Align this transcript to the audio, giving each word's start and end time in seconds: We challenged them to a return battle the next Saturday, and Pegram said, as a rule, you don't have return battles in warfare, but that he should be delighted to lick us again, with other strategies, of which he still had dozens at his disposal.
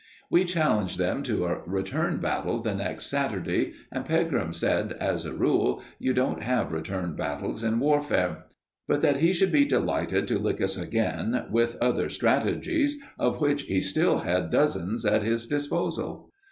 We 0.31 0.45
challenged 0.45 0.97
them 0.97 1.21
to 1.21 1.45
a 1.45 1.61
return 1.67 2.17
battle 2.17 2.59
the 2.59 2.73
next 2.73 3.05
Saturday, 3.05 3.73
and 3.91 4.03
Pegram 4.03 4.51
said, 4.51 4.93
as 4.93 5.25
a 5.25 5.31
rule, 5.31 5.83
you 5.99 6.11
don't 6.11 6.41
have 6.41 6.71
return 6.71 7.15
battles 7.15 7.61
in 7.61 7.79
warfare, 7.79 8.45
but 8.87 9.01
that 9.01 9.17
he 9.17 9.31
should 9.31 9.51
be 9.51 9.63
delighted 9.63 10.27
to 10.29 10.39
lick 10.39 10.59
us 10.59 10.75
again, 10.75 11.45
with 11.51 11.77
other 11.79 12.09
strategies, 12.09 12.97
of 13.19 13.41
which 13.41 13.61
he 13.61 13.79
still 13.79 14.17
had 14.21 14.49
dozens 14.49 15.05
at 15.05 15.21
his 15.21 15.45
disposal. 15.45 16.31